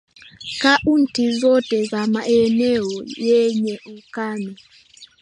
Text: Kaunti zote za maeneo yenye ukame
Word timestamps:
Kaunti 0.59 1.31
zote 1.31 1.83
za 1.85 2.07
maeneo 2.07 2.87
yenye 3.17 3.79
ukame 3.97 4.55